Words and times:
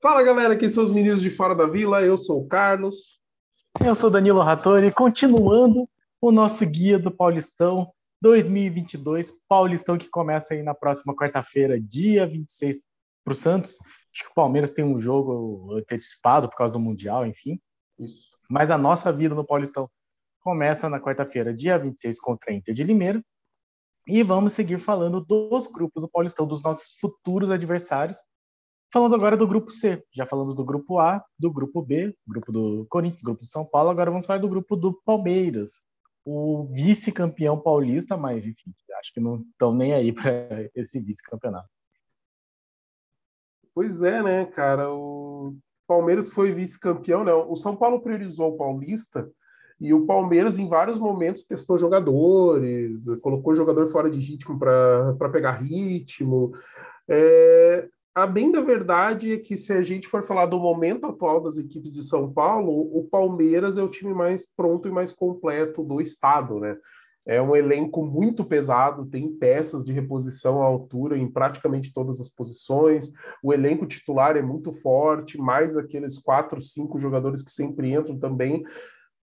Fala 0.00 0.22
galera, 0.22 0.54
aqui 0.54 0.68
são 0.68 0.84
os 0.84 0.92
meninos 0.92 1.20
de 1.20 1.28
Fora 1.28 1.56
da 1.56 1.66
Vila, 1.66 2.00
eu 2.00 2.16
sou 2.16 2.40
o 2.40 2.46
Carlos. 2.46 3.18
Eu 3.84 3.96
sou 3.96 4.08
Danilo 4.08 4.40
Rattori, 4.42 4.92
continuando 4.92 5.88
o 6.20 6.30
nosso 6.30 6.64
guia 6.70 7.00
do 7.00 7.10
Paulistão 7.10 7.92
2022, 8.22 9.32
Paulistão 9.48 9.98
que 9.98 10.08
começa 10.08 10.54
aí 10.54 10.62
na 10.62 10.72
próxima 10.72 11.16
quarta-feira, 11.16 11.80
dia 11.80 12.24
26 12.28 12.76
para 13.24 13.32
o 13.32 13.34
Santos. 13.34 13.78
Acho 14.14 14.22
que 14.22 14.30
o 14.30 14.34
Palmeiras 14.34 14.70
tem 14.70 14.84
um 14.84 15.00
jogo 15.00 15.74
antecipado 15.76 16.48
por 16.48 16.56
causa 16.56 16.74
do 16.74 16.80
Mundial, 16.80 17.26
enfim. 17.26 17.60
Isso. 17.98 18.30
Mas 18.48 18.70
a 18.70 18.78
nossa 18.78 19.12
vida 19.12 19.34
no 19.34 19.44
Paulistão 19.44 19.90
começa 20.38 20.88
na 20.88 21.00
quarta-feira, 21.00 21.52
dia 21.52 21.76
26, 21.76 22.20
contra 22.20 22.52
a 22.52 22.54
Inter 22.54 22.72
de 22.72 22.84
Limeira. 22.84 23.20
E 24.06 24.22
vamos 24.22 24.52
seguir 24.52 24.78
falando 24.78 25.20
dos 25.20 25.66
grupos 25.66 26.04
do 26.04 26.08
Paulistão, 26.08 26.46
dos 26.46 26.62
nossos 26.62 26.96
futuros 27.00 27.50
adversários. 27.50 28.18
Falando 28.90 29.14
agora 29.14 29.36
do 29.36 29.46
grupo 29.46 29.70
C. 29.70 30.02
Já 30.12 30.24
falamos 30.24 30.54
do 30.54 30.64
grupo 30.64 30.98
A, 30.98 31.22
do 31.38 31.52
grupo 31.52 31.82
B, 31.82 32.16
grupo 32.26 32.50
do 32.50 32.86
Corinthians, 32.88 33.22
grupo 33.22 33.42
de 33.42 33.50
São 33.50 33.64
Paulo. 33.64 33.90
Agora 33.90 34.10
vamos 34.10 34.24
falar 34.24 34.38
do 34.38 34.48
grupo 34.48 34.74
do 34.76 34.94
Palmeiras, 35.04 35.82
o 36.24 36.64
vice-campeão 36.64 37.58
paulista, 37.58 38.16
mas 38.16 38.46
enfim, 38.46 38.74
acho 38.98 39.12
que 39.12 39.20
não 39.20 39.42
estão 39.52 39.74
nem 39.74 39.92
aí 39.92 40.12
para 40.12 40.70
esse 40.74 41.00
vice-campeonato. 41.00 41.68
Pois 43.74 44.02
é, 44.02 44.22
né, 44.22 44.46
cara? 44.46 44.92
O 44.92 45.54
Palmeiras 45.86 46.30
foi 46.30 46.52
vice-campeão, 46.52 47.24
né? 47.24 47.32
O 47.32 47.56
São 47.56 47.76
Paulo 47.76 48.00
priorizou 48.00 48.54
o 48.54 48.56
Paulista 48.56 49.30
e 49.80 49.94
o 49.94 50.04
Palmeiras, 50.06 50.58
em 50.58 50.68
vários 50.68 50.98
momentos, 50.98 51.44
testou 51.44 51.78
jogadores, 51.78 53.04
colocou 53.20 53.54
jogador 53.54 53.86
fora 53.86 54.10
de 54.10 54.18
ritmo 54.18 54.58
para 54.58 55.30
pegar 55.30 55.52
ritmo. 55.52 56.52
É, 57.08 57.88
a 58.22 58.26
bem 58.26 58.50
da 58.50 58.60
verdade 58.60 59.32
é 59.32 59.38
que 59.38 59.56
se 59.56 59.72
a 59.72 59.80
gente 59.80 60.08
for 60.08 60.24
falar 60.24 60.46
do 60.46 60.58
momento 60.58 61.06
atual 61.06 61.40
das 61.40 61.56
equipes 61.56 61.92
de 61.92 62.02
São 62.02 62.32
Paulo, 62.32 62.72
o 62.92 63.04
Palmeiras 63.04 63.78
é 63.78 63.82
o 63.82 63.88
time 63.88 64.12
mais 64.12 64.44
pronto 64.44 64.88
e 64.88 64.90
mais 64.90 65.12
completo 65.12 65.84
do 65.84 66.00
estado, 66.00 66.58
né? 66.58 66.76
É 67.24 67.40
um 67.42 67.54
elenco 67.54 68.04
muito 68.04 68.44
pesado, 68.44 69.04
tem 69.04 69.30
peças 69.30 69.84
de 69.84 69.92
reposição 69.92 70.62
à 70.62 70.64
altura 70.64 71.16
em 71.16 71.30
praticamente 71.30 71.92
todas 71.92 72.20
as 72.20 72.30
posições. 72.30 73.12
O 73.42 73.52
elenco 73.52 73.86
titular 73.86 74.36
é 74.36 74.42
muito 74.42 74.72
forte, 74.72 75.38
mais 75.38 75.76
aqueles 75.76 76.18
quatro, 76.18 76.60
cinco 76.60 76.98
jogadores 76.98 77.42
que 77.42 77.50
sempre 77.50 77.92
entram 77.92 78.18
também. 78.18 78.64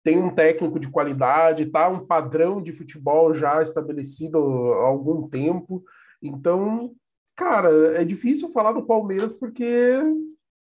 Tem 0.03 0.21
um 0.21 0.35
técnico 0.35 0.79
de 0.79 0.91
qualidade, 0.91 1.67
tá? 1.67 1.89
Um 1.89 2.05
padrão 2.05 2.61
de 2.61 2.73
futebol 2.73 3.33
já 3.33 3.63
estabelecido 3.63 4.39
há 4.75 4.87
algum 4.87 5.29
tempo. 5.29 5.83
Então, 6.21 6.95
Cara, 7.37 8.01
é 8.01 8.05
difícil 8.05 8.49
falar 8.51 8.73
do 8.73 8.87
Palmeiras 8.87 9.33
porque, 9.33 9.97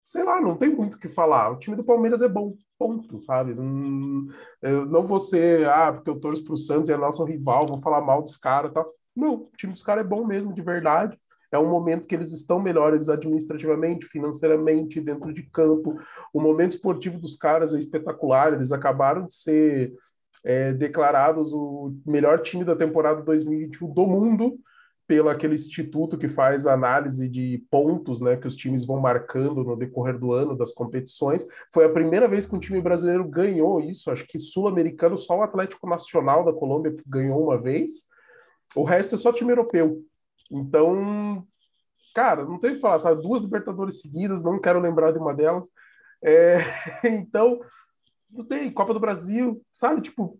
sei 0.03 0.23
lá, 0.23 0.41
não 0.41 0.57
tem 0.57 0.69
muito 0.69 0.95
o 0.95 0.99
que 0.99 1.07
falar. 1.07 1.51
O 1.51 1.59
time 1.59 1.77
do 1.77 1.83
Palmeiras 1.83 2.21
é 2.21 2.27
bom, 2.27 2.55
ponto, 2.77 3.21
sabe? 3.21 3.53
Não, 3.53 4.27
eu 4.61 4.85
não 4.85 5.03
vou 5.03 5.19
ser, 5.19 5.67
ah, 5.69 5.93
porque 5.93 6.09
eu 6.09 6.19
torço 6.19 6.43
pro 6.43 6.57
Santos 6.57 6.89
e 6.89 6.93
é 6.93 6.97
nosso 6.97 7.23
rival, 7.23 7.67
vou 7.67 7.79
falar 7.79 8.01
mal 8.01 8.21
dos 8.21 8.35
caras 8.35 8.73
tal. 8.73 8.91
Não, 9.15 9.35
o 9.35 9.51
time 9.57 9.73
dos 9.73 9.81
caras 9.81 10.05
é 10.05 10.07
bom 10.07 10.25
mesmo, 10.25 10.53
de 10.53 10.61
verdade. 10.61 11.17
É 11.49 11.57
um 11.57 11.69
momento 11.69 12.05
que 12.05 12.13
eles 12.13 12.33
estão 12.33 12.59
melhores 12.59 13.07
administrativamente, 13.07 14.05
financeiramente, 14.05 14.99
dentro 14.99 15.33
de 15.33 15.43
campo. 15.43 15.97
O 16.33 16.41
momento 16.41 16.71
esportivo 16.71 17.17
dos 17.17 17.37
caras 17.37 17.73
é 17.73 17.79
espetacular. 17.79 18.53
Eles 18.53 18.73
acabaram 18.73 19.25
de 19.25 19.33
ser 19.33 19.93
é, 20.43 20.73
declarados 20.73 21.53
o 21.53 21.95
melhor 22.05 22.41
time 22.41 22.65
da 22.65 22.75
temporada 22.75 23.21
2021 23.21 23.93
do 23.93 24.05
mundo 24.05 24.59
pelo 25.07 25.29
aquele 25.29 25.55
instituto 25.55 26.17
que 26.17 26.27
faz 26.27 26.67
análise 26.67 27.29
de 27.29 27.65
pontos, 27.71 28.19
né, 28.19 28.35
que 28.35 28.45
os 28.45 28.55
times 28.55 28.85
vão 28.85 28.99
marcando 28.99 29.63
no 29.63 29.77
decorrer 29.77 30.19
do 30.19 30.33
ano 30.33 30.55
das 30.55 30.73
competições. 30.73 31.47
Foi 31.73 31.85
a 31.85 31.89
primeira 31.89 32.27
vez 32.27 32.45
que 32.45 32.53
um 32.53 32.59
time 32.59 32.81
brasileiro 32.81 33.23
ganhou 33.23 33.79
isso. 33.79 34.11
Acho 34.11 34.27
que 34.27 34.37
sul-americano 34.37 35.17
só 35.17 35.37
o 35.37 35.41
Atlético 35.41 35.87
Nacional 35.87 36.43
da 36.43 36.51
Colômbia 36.51 36.93
ganhou 37.07 37.45
uma 37.45 37.57
vez. 37.57 38.05
O 38.75 38.83
resto 38.83 39.15
é 39.15 39.17
só 39.17 39.31
time 39.31 39.53
europeu. 39.53 40.03
Então, 40.51 41.47
cara, 42.13 42.43
não 42.43 42.59
tem 42.59 42.71
o 42.71 42.75
que 42.75 42.81
falar, 42.81 42.99
sabe? 42.99 43.21
Duas 43.21 43.43
Libertadores 43.43 44.01
seguidas, 44.01 44.43
não 44.43 44.59
quero 44.59 44.81
lembrar 44.81 45.13
de 45.13 45.19
uma 45.19 45.33
delas. 45.33 45.69
É... 46.21 46.57
então, 47.07 47.61
não 48.29 48.43
tem 48.43 48.69
Copa 48.73 48.93
do 48.93 48.99
Brasil, 48.99 49.61
sabe? 49.71 50.01
Tipo, 50.01 50.37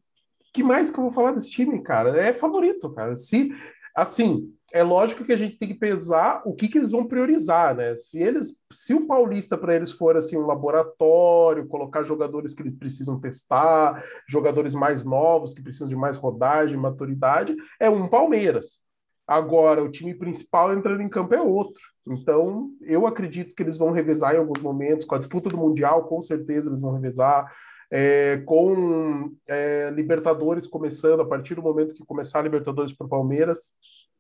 que 0.54 0.62
mais 0.62 0.92
que 0.92 0.98
eu 0.98 1.04
vou 1.04 1.12
falar 1.12 1.32
desse 1.32 1.52
time, 1.52 1.82
cara? 1.82 2.20
É 2.20 2.34
favorito, 2.34 2.92
cara. 2.92 3.16
Se 3.16 3.50
assim, 3.98 4.54
é 4.72 4.84
lógico 4.84 5.24
que 5.26 5.34
a 5.34 5.38
gente 5.38 5.58
tem 5.58 5.70
que 5.70 5.74
pesar 5.74 6.44
o 6.46 6.54
que, 6.54 6.68
que 6.68 6.78
eles 6.78 6.92
vão 6.92 7.08
priorizar, 7.08 7.76
né? 7.76 7.96
Se 7.96 8.22
eles, 8.22 8.56
se 8.72 8.94
o 8.94 9.08
Paulista 9.08 9.58
para 9.58 9.76
eles 9.76 9.92
for 9.92 10.16
assim 10.16 10.38
um 10.38 10.46
laboratório, 10.46 11.68
colocar 11.68 12.04
jogadores 12.04 12.54
que 12.54 12.62
eles 12.62 12.76
precisam 12.76 13.20
testar, 13.20 14.04
jogadores 14.28 14.76
mais 14.76 15.04
novos 15.04 15.54
que 15.54 15.64
precisam 15.64 15.88
de 15.88 15.96
mais 15.96 16.18
rodagem, 16.18 16.78
maturidade, 16.78 17.56
é 17.80 17.90
um 17.90 18.08
Palmeiras. 18.08 18.80
Agora, 19.26 19.84
o 19.84 19.92
time 19.92 20.14
principal 20.14 20.72
entrando 20.72 21.02
em 21.02 21.10
campo 21.10 21.34
é 21.34 21.42
outro. 21.42 21.82
Então, 22.08 22.70
eu 22.82 23.08
acredito 23.08 23.56
que 23.56 23.64
eles 23.64 23.78
vão 23.78 23.92
revezar 23.92 24.36
em 24.36 24.38
alguns 24.38 24.62
momentos. 24.62 25.06
Com 25.06 25.16
a 25.16 25.18
disputa 25.18 25.50
do 25.50 25.58
Mundial, 25.58 26.06
com 26.08 26.22
certeza 26.22 26.70
eles 26.70 26.80
vão 26.80 26.94
revezar. 26.94 27.52
É, 27.90 28.38
com 28.46 29.34
é, 29.48 29.90
Libertadores 29.92 30.68
começando, 30.68 31.22
a 31.22 31.26
partir 31.26 31.56
do 31.56 31.62
momento 31.62 31.94
que 31.94 32.06
começar 32.06 32.40
a 32.40 32.44
Libertadores 32.44 32.92
para 32.92 33.08
o 33.08 33.10
Palmeiras, 33.10 33.72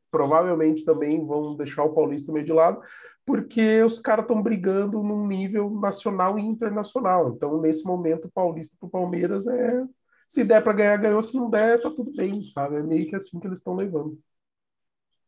provavelmente 0.10 0.86
também 0.86 1.26
vão 1.26 1.56
deixar 1.56 1.84
o 1.84 1.94
Paulista 1.94 2.32
meio 2.32 2.46
de 2.46 2.54
lado, 2.54 2.82
porque 3.26 3.84
os 3.84 4.00
caras 4.00 4.24
estão 4.24 4.42
brigando 4.42 5.04
num 5.04 5.28
nível 5.28 5.70
nacional 5.70 6.40
e 6.40 6.42
internacional. 6.42 7.34
Então, 7.36 7.60
nesse 7.60 7.84
momento, 7.84 8.26
o 8.26 8.32
Paulista 8.32 8.76
para 8.80 8.88
o 8.88 8.90
Palmeiras 8.90 9.48
é. 9.48 9.84
Se 10.28 10.44
der 10.44 10.62
para 10.62 10.74
ganhar, 10.74 10.98
ganhou. 10.98 11.22
Se 11.22 11.36
não 11.36 11.50
der, 11.50 11.82
tá 11.82 11.90
tudo 11.90 12.12
bem, 12.14 12.44
sabe? 12.46 12.78
É 12.78 12.84
meio 12.84 13.08
que 13.10 13.16
assim 13.16 13.40
que 13.40 13.48
eles 13.48 13.60
estão 13.60 13.76
levando. 13.76 14.18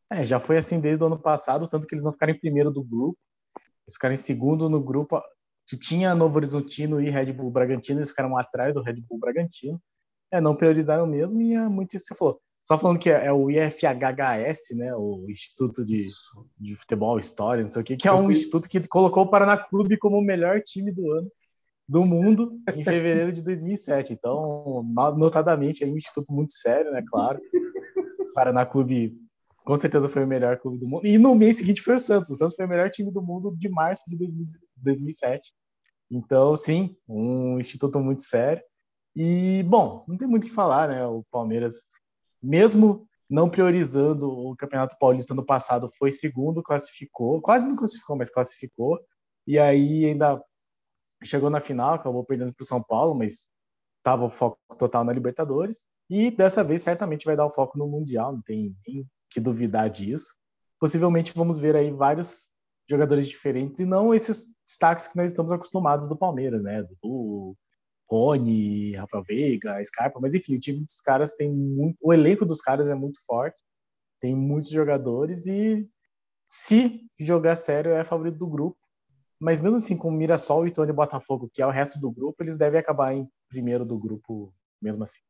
É, 0.09 0.25
já 0.25 0.39
foi 0.39 0.57
assim 0.57 0.79
desde 0.79 1.03
o 1.03 1.07
ano 1.07 1.19
passado, 1.19 1.67
tanto 1.67 1.85
que 1.85 1.93
eles 1.93 2.03
não 2.03 2.11
ficaram 2.11 2.33
em 2.33 2.39
primeiro 2.39 2.71
do 2.71 2.83
grupo. 2.83 3.17
Eles 3.85 3.93
ficaram 3.93 4.13
em 4.13 4.17
segundo 4.17 4.69
no 4.69 4.81
grupo 4.81 5.21
que 5.69 5.77
tinha 5.77 6.15
Novo 6.15 6.35
Horizontino 6.35 6.99
e 6.99 7.09
Red 7.11 7.31
Bull 7.31 7.51
Bragantino, 7.51 7.99
eles 7.99 8.09
ficaram 8.09 8.35
atrás 8.35 8.73
do 8.73 8.81
Red 8.81 9.01
Bull 9.07 9.19
Bragantino. 9.19 9.79
É, 10.31 10.41
não 10.41 10.55
priorizaram 10.55 11.05
mesmo 11.05 11.41
e 11.41 11.53
é 11.53 11.67
muito 11.67 11.95
isso 11.95 12.05
que 12.05 12.13
você 12.13 12.17
falou. 12.17 12.41
Só 12.61 12.77
falando 12.77 12.99
que 12.99 13.09
é 13.09 13.31
o 13.31 13.49
IFHHS, 13.49 14.75
né, 14.75 14.93
o 14.95 15.25
Instituto 15.29 15.85
de, 15.85 16.03
de 16.59 16.75
Futebol 16.75 17.17
História, 17.17 17.61
não 17.61 17.69
sei 17.69 17.81
o 17.81 17.85
que, 17.85 17.97
que 17.97 18.07
é 18.07 18.11
um 18.11 18.29
instituto 18.29 18.67
que 18.67 18.85
colocou 18.87 19.23
o 19.23 19.29
Paraná 19.29 19.57
Clube 19.57 19.97
como 19.97 20.17
o 20.17 20.21
melhor 20.21 20.61
time 20.61 20.91
do 20.91 21.11
ano 21.11 21.31
do 21.87 22.05
mundo 22.05 22.59
em 22.75 22.83
fevereiro 22.83 23.31
de 23.31 23.41
2007. 23.41 24.13
Então, 24.13 24.83
notadamente, 25.17 25.83
é 25.83 25.87
um 25.87 25.97
instituto 25.97 26.31
muito 26.31 26.53
sério, 26.53 26.91
né, 26.91 27.03
claro. 27.07 27.39
O 28.19 28.33
Paraná 28.33 28.65
Clube 28.65 29.17
com 29.69 29.77
certeza 29.77 30.09
foi 30.09 30.23
o 30.23 30.27
melhor 30.27 30.57
clube 30.57 30.79
do 30.79 30.87
mundo. 30.87 31.05
E 31.05 31.17
no 31.17 31.35
mês 31.35 31.57
seguinte 31.57 31.81
foi 31.81 31.95
o 31.95 31.99
Santos. 31.99 32.31
O 32.31 32.35
Santos 32.35 32.55
foi 32.55 32.65
o 32.65 32.69
melhor 32.69 32.89
time 32.89 33.11
do 33.11 33.21
mundo 33.21 33.55
de 33.55 33.69
março 33.69 34.03
de 34.07 34.17
2007. 34.77 35.53
Então, 36.11 36.55
sim, 36.55 36.95
um 37.07 37.59
instituto 37.59 37.99
muito 37.99 38.23
sério. 38.23 38.63
E, 39.15 39.63
bom, 39.63 40.05
não 40.07 40.17
tem 40.17 40.27
muito 40.27 40.45
o 40.45 40.47
que 40.47 40.53
falar, 40.53 40.89
né? 40.89 41.05
O 41.05 41.23
Palmeiras 41.31 41.87
mesmo 42.41 43.07
não 43.29 43.49
priorizando 43.49 44.27
o 44.29 44.55
Campeonato 44.55 44.95
Paulista 44.99 45.35
no 45.35 45.45
passado, 45.45 45.87
foi 45.97 46.09
segundo, 46.09 46.63
classificou, 46.63 47.41
quase 47.41 47.67
não 47.67 47.75
classificou, 47.75 48.17
mas 48.17 48.29
classificou, 48.29 48.99
e 49.45 49.59
aí 49.59 50.05
ainda 50.05 50.41
chegou 51.23 51.49
na 51.49 51.59
final, 51.59 51.93
acabou 51.93 52.23
perdendo 52.23 52.53
para 52.53 52.63
o 52.63 52.67
São 52.67 52.81
Paulo, 52.81 53.13
mas 53.13 53.49
estava 53.97 54.25
o 54.25 54.29
foco 54.29 54.57
total 54.77 55.03
na 55.03 55.13
Libertadores, 55.13 55.85
e 56.09 56.31
dessa 56.31 56.63
vez 56.63 56.81
certamente 56.81 57.25
vai 57.25 57.35
dar 57.35 57.45
o 57.45 57.51
foco 57.51 57.77
no 57.77 57.87
Mundial, 57.87 58.31
não 58.31 58.41
tem 58.41 58.75
nem 58.87 59.07
que 59.29 59.39
duvidar 59.39 59.89
disso. 59.89 60.33
Possivelmente 60.79 61.33
vamos 61.35 61.59
ver 61.59 61.75
aí 61.75 61.91
vários 61.91 62.49
jogadores 62.89 63.27
diferentes 63.27 63.79
e 63.79 63.85
não 63.85 64.13
esses 64.13 64.55
destaques 64.65 65.07
que 65.07 65.15
nós 65.15 65.31
estamos 65.31 65.51
acostumados 65.51 66.07
do 66.07 66.17
Palmeiras, 66.17 66.63
né? 66.63 66.83
Do 67.01 67.55
Rony, 68.09 68.95
Rafael 68.95 69.23
Veiga, 69.23 69.83
Scarpa, 69.83 70.19
mas 70.19 70.33
enfim, 70.33 70.55
o 70.55 70.59
time 70.59 70.83
dos 70.83 70.99
caras 70.99 71.35
tem 71.35 71.53
muito. 71.53 71.97
O 72.01 72.11
elenco 72.11 72.45
dos 72.45 72.61
caras 72.61 72.87
é 72.87 72.95
muito 72.95 73.23
forte, 73.25 73.61
tem 74.19 74.35
muitos 74.35 74.69
jogadores 74.69 75.45
e 75.45 75.87
se 76.47 77.05
jogar 77.19 77.55
sério 77.55 77.91
é 77.91 78.03
favorito 78.03 78.37
do 78.37 78.47
grupo. 78.47 78.77
Mas 79.39 79.61
mesmo 79.61 79.77
assim, 79.77 79.95
com 79.95 80.11
Mirassol, 80.11 80.67
e 80.67 80.73
e 80.75 80.93
Botafogo, 80.93 81.49
que 81.53 81.61
é 81.61 81.65
o 81.65 81.71
resto 81.71 81.99
do 81.99 82.11
grupo, 82.11 82.43
eles 82.43 82.57
devem 82.57 82.79
acabar 82.79 83.13
em 83.13 83.29
primeiro 83.47 83.85
do 83.85 83.97
grupo 83.97 84.53
mesmo 84.81 85.03
assim. 85.03 85.21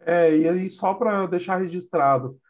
É, 0.00 0.36
e 0.36 0.48
aí 0.48 0.70
só 0.70 0.94
para 0.94 1.26
deixar 1.26 1.56
registrado, 1.56 2.40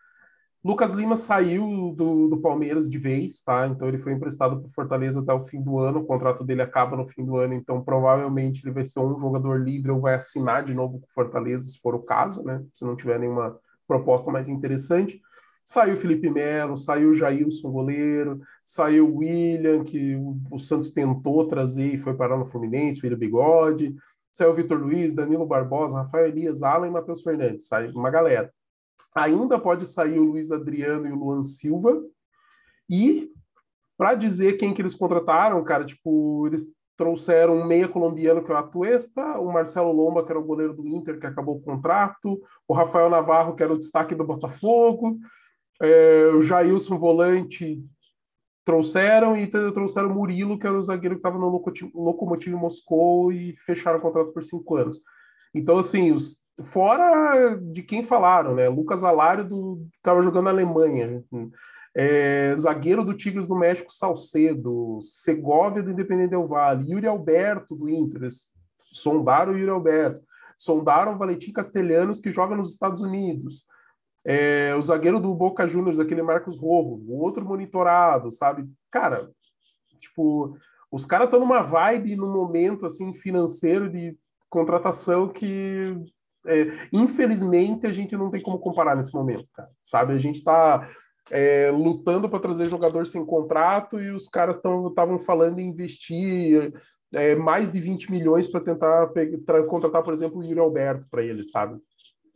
Lucas 0.66 0.94
Lima 0.94 1.16
saiu 1.16 1.94
do, 1.96 2.26
do 2.26 2.40
Palmeiras 2.40 2.90
de 2.90 2.98
vez, 2.98 3.40
tá? 3.40 3.68
Então 3.68 3.86
ele 3.86 3.98
foi 3.98 4.12
emprestado 4.12 4.58
para 4.58 4.68
Fortaleza 4.68 5.20
até 5.20 5.32
o 5.32 5.40
fim 5.40 5.62
do 5.62 5.78
ano. 5.78 6.00
O 6.00 6.04
contrato 6.04 6.42
dele 6.42 6.60
acaba 6.60 6.96
no 6.96 7.06
fim 7.06 7.24
do 7.24 7.36
ano, 7.36 7.54
então 7.54 7.80
provavelmente 7.80 8.64
ele 8.64 8.74
vai 8.74 8.84
ser 8.84 8.98
um 8.98 9.16
jogador 9.16 9.62
livre 9.62 9.92
ou 9.92 10.00
vai 10.00 10.14
assinar 10.14 10.64
de 10.64 10.74
novo 10.74 10.98
com 10.98 11.06
o 11.06 11.12
Fortaleza, 11.12 11.62
se 11.68 11.78
for 11.78 11.94
o 11.94 12.02
caso, 12.02 12.42
né? 12.42 12.64
Se 12.74 12.84
não 12.84 12.96
tiver 12.96 13.16
nenhuma 13.16 13.56
proposta 13.86 14.32
mais 14.32 14.48
interessante. 14.48 15.20
Saiu 15.64 15.96
Felipe 15.96 16.28
Melo, 16.28 16.76
saiu 16.76 17.14
Jailson, 17.14 17.70
goleiro, 17.70 18.40
saiu 18.64 19.18
William, 19.18 19.84
que 19.84 20.16
o, 20.16 20.36
o, 20.50 20.58
Santos 20.58 20.90
tentou 20.90 21.46
trazer 21.46 21.94
e 21.94 21.98
foi 21.98 22.14
parar 22.14 22.36
no 22.36 22.44
Fluminense, 22.44 23.00
William 23.04 23.18
Bigode, 23.18 23.94
saiu 24.32 24.52
Vitor 24.52 24.80
Luiz, 24.80 25.14
Danilo 25.14 25.46
Barbosa, 25.46 25.98
Rafael 25.98 26.26
Elias, 26.26 26.64
Alan 26.64 26.88
e 26.88 26.90
Matheus 26.90 27.22
Fernandes, 27.22 27.68
sai 27.68 27.88
uma 27.92 28.10
galera. 28.10 28.52
Ainda 29.14 29.58
pode 29.58 29.86
sair 29.86 30.18
o 30.18 30.24
Luiz 30.24 30.52
Adriano 30.52 31.06
e 31.06 31.12
o 31.12 31.16
Luan 31.16 31.42
Silva, 31.42 32.02
e 32.88 33.30
para 33.96 34.14
dizer 34.14 34.58
quem 34.58 34.74
que 34.74 34.82
eles 34.82 34.94
contrataram, 34.94 35.64
cara, 35.64 35.84
tipo, 35.84 36.46
eles 36.46 36.66
trouxeram 36.96 37.58
um 37.58 37.66
meia 37.66 37.88
colombiano, 37.88 38.42
que 38.42 38.50
é 38.50 38.54
o 38.54 38.58
Atuesta, 38.58 39.38
o 39.38 39.52
Marcelo 39.52 39.92
Lomba, 39.92 40.24
que 40.24 40.30
era 40.30 40.38
o 40.38 40.44
goleiro 40.44 40.74
do 40.74 40.86
Inter, 40.86 41.18
que 41.18 41.26
acabou 41.26 41.56
o 41.56 41.62
contrato, 41.62 42.40
o 42.66 42.74
Rafael 42.74 43.10
Navarro, 43.10 43.54
que 43.54 43.62
era 43.62 43.72
o 43.72 43.78
destaque 43.78 44.14
do 44.14 44.24
Botafogo, 44.24 45.18
é, 45.80 46.28
o 46.34 46.40
Jailson 46.40 46.98
Volante 46.98 47.84
trouxeram 48.64 49.36
e 49.36 49.46
trouxeram 49.46 50.10
o 50.10 50.14
Murilo, 50.14 50.58
que 50.58 50.66
era 50.66 50.76
o 50.76 50.82
zagueiro 50.82 51.16
que 51.16 51.20
estava 51.20 51.38
no 51.38 51.62
Locomotivo 51.94 52.58
Moscou 52.58 53.30
e 53.30 53.54
fecharam 53.54 53.98
o 53.98 54.02
contrato 54.02 54.32
por 54.32 54.42
cinco 54.42 54.76
anos. 54.76 55.00
Então, 55.54 55.78
assim, 55.78 56.12
os, 56.12 56.45
fora 56.62 57.56
de 57.56 57.82
quem 57.82 58.02
falaram, 58.02 58.54
né? 58.54 58.68
Lucas 58.68 59.04
Alário 59.04 59.86
estava 59.96 60.22
jogando 60.22 60.44
na 60.44 60.50
Alemanha. 60.50 61.22
É, 61.94 62.54
zagueiro 62.58 63.04
do 63.04 63.14
Tigres 63.14 63.46
do 63.46 63.56
México, 63.56 63.92
Salcedo, 63.92 64.98
Segovia 65.00 65.82
do 65.82 65.90
Independente 65.90 66.30
Del 66.30 66.46
Vale, 66.46 66.92
Yuri 66.92 67.06
Alberto 67.06 67.74
do 67.74 67.88
Inter, 67.88 68.28
sondaram 68.92 69.54
o 69.54 69.58
Yuri 69.58 69.70
Alberto, 69.70 70.22
sondaram 70.58 71.14
o 71.14 71.18
Valentim 71.18 71.52
Castelhanos, 71.52 72.20
que 72.20 72.30
joga 72.30 72.54
nos 72.54 72.72
Estados 72.72 73.00
Unidos, 73.00 73.66
é, 74.24 74.74
o 74.74 74.82
zagueiro 74.82 75.20
do 75.20 75.32
Boca 75.34 75.66
Juniors, 75.66 76.00
aquele 76.00 76.20
Marcos 76.20 76.58
Rojo, 76.58 77.00
o 77.08 77.20
outro 77.20 77.44
monitorado, 77.44 78.32
sabe? 78.32 78.68
Cara, 78.90 79.30
tipo, 80.00 80.58
os 80.90 81.06
caras 81.06 81.26
estão 81.26 81.40
numa 81.40 81.62
vibe, 81.62 82.16
num 82.16 82.32
momento, 82.32 82.84
assim, 82.84 83.14
financeiro 83.14 83.88
de 83.88 84.18
contratação 84.50 85.28
que 85.28 85.96
é, 86.46 86.88
infelizmente 86.92 87.86
a 87.86 87.92
gente 87.92 88.16
não 88.16 88.30
tem 88.30 88.40
como 88.40 88.58
comparar 88.58 88.96
nesse 88.96 89.12
momento, 89.14 89.46
cara. 89.52 89.68
Sabe, 89.82 90.14
a 90.14 90.18
gente 90.18 90.36
está 90.36 90.88
é, 91.30 91.70
lutando 91.70 92.28
para 92.28 92.40
trazer 92.40 92.68
jogador 92.68 93.06
sem 93.06 93.24
contrato 93.24 94.00
e 94.00 94.10
os 94.10 94.28
caras 94.28 94.56
estavam 94.56 95.18
falando 95.18 95.58
em 95.58 95.68
investir 95.68 96.72
é, 97.12 97.34
mais 97.34 97.70
de 97.70 97.80
20 97.80 98.10
milhões 98.10 98.48
para 98.48 98.60
tentar 98.60 99.08
contratar, 99.68 100.02
por 100.02 100.12
exemplo, 100.12 100.38
o 100.38 100.44
Yuri 100.44 100.60
Alberto 100.60 101.06
para 101.10 101.22
ele, 101.22 101.44
sabe? 101.44 101.78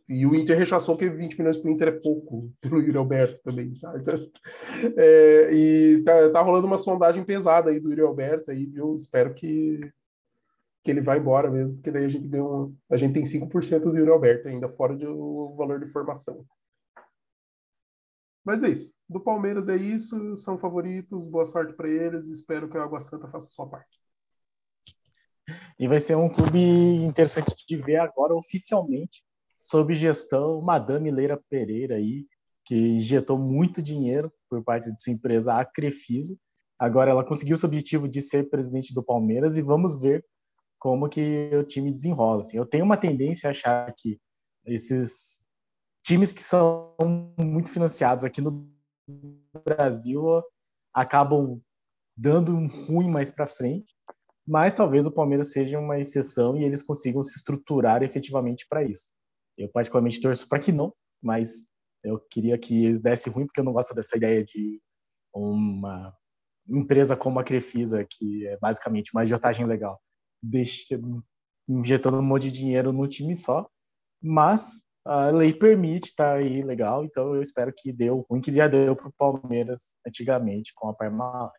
E 0.09 0.25
o 0.25 0.35
Inter 0.35 0.57
rechaçou 0.57 0.97
que 0.97 1.09
20 1.09 1.37
milhões 1.37 1.55
para 1.55 1.69
o 1.69 1.71
Inter 1.71 1.87
é 1.87 1.91
pouco, 1.91 2.51
pelo 2.59 2.81
Yuri 2.81 2.97
Alberto 2.97 3.41
também, 3.43 3.73
sabe? 3.73 3.99
Então, 4.01 4.19
é, 4.97 5.49
e 5.53 6.03
tá, 6.03 6.29
tá, 6.31 6.41
rolando 6.41 6.67
uma 6.67 6.77
sondagem 6.77 7.23
pesada 7.23 7.69
aí 7.69 7.79
do 7.79 7.89
Yuri 7.89 8.01
Alberto 8.01 8.51
aí, 8.51 8.65
viu? 8.65 8.95
Espero 8.95 9.33
que, 9.33 9.79
que 10.83 10.91
ele 10.91 11.01
vá 11.01 11.17
embora 11.17 11.49
mesmo, 11.49 11.77
porque 11.77 11.91
daí 11.91 12.05
a 12.05 12.07
gente 12.07 12.27
deu 12.27 12.73
a 12.89 12.97
gente 12.97 13.13
tem 13.13 13.23
5% 13.23 13.79
do 13.83 13.97
Yuri 13.97 14.11
Alberto 14.11 14.47
ainda, 14.47 14.67
fora 14.69 14.95
do 14.95 15.53
valor 15.55 15.79
de 15.79 15.87
formação. 15.87 16.45
Mas 18.43 18.63
é 18.63 18.69
isso. 18.69 18.97
Do 19.07 19.19
Palmeiras 19.19 19.69
é 19.69 19.75
isso. 19.75 20.35
São 20.35 20.57
favoritos. 20.57 21.27
Boa 21.27 21.45
sorte 21.45 21.73
para 21.73 21.87
eles. 21.87 22.27
Espero 22.27 22.67
que 22.67 22.77
a 22.77 22.83
Água 22.83 22.99
Santa 22.99 23.27
faça 23.27 23.47
sua 23.49 23.67
parte. 23.67 23.99
E 25.79 25.87
vai 25.87 25.99
ser 25.99 26.15
um 26.15 26.29
clube 26.29 26.59
interessante 26.59 27.53
de 27.67 27.77
ver 27.77 27.97
agora 27.97 28.33
oficialmente 28.33 29.23
sob 29.59 29.93
gestão 29.93 30.61
Madame 30.61 31.11
Leira 31.11 31.39
Pereira 31.49 31.95
aí, 31.95 32.25
que 32.65 32.75
injetou 32.75 33.37
muito 33.37 33.81
dinheiro 33.81 34.31
por 34.49 34.63
parte 34.63 34.91
de 34.91 35.01
sua 35.01 35.13
empresa 35.13 35.59
a 35.59 35.65
Crefisa. 35.65 36.35
Agora 36.79 37.11
ela 37.11 37.25
conseguiu 37.25 37.55
o 37.61 37.65
objetivo 37.65 38.07
de 38.07 38.21
ser 38.21 38.49
presidente 38.49 38.93
do 38.93 39.03
Palmeiras 39.03 39.55
e 39.55 39.61
vamos 39.61 40.01
ver 40.01 40.25
como 40.81 41.07
que 41.07 41.51
o 41.53 41.63
time 41.63 41.93
desenrola. 41.93 42.41
Assim, 42.41 42.57
eu 42.57 42.65
tenho 42.65 42.83
uma 42.83 42.97
tendência 42.97 43.47
a 43.47 43.51
achar 43.51 43.93
que 43.95 44.19
esses 44.65 45.45
times 46.03 46.33
que 46.33 46.41
são 46.41 46.95
muito 47.37 47.69
financiados 47.69 48.25
aqui 48.25 48.41
no 48.41 48.67
Brasil 49.63 50.41
acabam 50.91 51.61
dando 52.17 52.53
um 52.53 52.67
ruim 52.67 53.11
mais 53.11 53.29
para 53.29 53.45
frente, 53.45 53.93
mas 54.45 54.73
talvez 54.73 55.05
o 55.05 55.11
Palmeiras 55.11 55.53
seja 55.53 55.79
uma 55.79 55.99
exceção 55.99 56.57
e 56.57 56.63
eles 56.63 56.81
consigam 56.81 57.21
se 57.21 57.37
estruturar 57.37 58.01
efetivamente 58.01 58.65
para 58.67 58.83
isso. 58.83 59.11
Eu 59.55 59.69
particularmente 59.69 60.19
torço 60.19 60.49
para 60.49 60.59
que 60.59 60.71
não, 60.71 60.91
mas 61.21 61.67
eu 62.03 62.19
queria 62.19 62.57
que 62.57 62.85
eles 62.85 62.99
dessem 62.99 63.31
ruim 63.31 63.45
porque 63.45 63.59
eu 63.59 63.65
não 63.65 63.73
gosto 63.73 63.93
dessa 63.93 64.17
ideia 64.17 64.43
de 64.43 64.81
uma 65.31 66.11
empresa 66.67 67.15
como 67.15 67.39
a 67.39 67.43
Crefisa, 67.43 68.03
que 68.09 68.47
é 68.47 68.57
basicamente 68.57 69.11
uma 69.13 69.21
agiotagem 69.21 69.65
legal, 69.67 70.01
deixa, 70.41 70.99
injetando 71.67 72.17
um 72.17 72.23
monte 72.23 72.43
de 72.43 72.59
dinheiro 72.59 72.91
no 72.91 73.07
time 73.07 73.35
só, 73.35 73.69
mas 74.21 74.81
a 75.03 75.29
lei 75.29 75.53
permite, 75.53 76.15
tá 76.15 76.33
aí 76.33 76.61
legal, 76.61 77.03
então 77.03 77.33
eu 77.35 77.41
espero 77.41 77.73
que 77.75 77.91
deu 77.91 78.25
ruim 78.29 78.41
que 78.41 78.53
já 78.53 78.67
deu 78.67 78.95
para 78.95 79.07
o 79.07 79.13
Palmeiras 79.13 79.95
antigamente 80.05 80.73
com 80.75 80.89
a 80.89 80.93
Parmalat. 80.93 81.51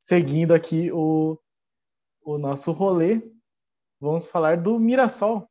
Seguindo 0.00 0.52
aqui 0.52 0.90
o, 0.92 1.38
o 2.22 2.38
nosso 2.38 2.72
rolê, 2.72 3.22
vamos 3.98 4.28
falar 4.28 4.56
do 4.56 4.78
Mirassol. 4.78 5.48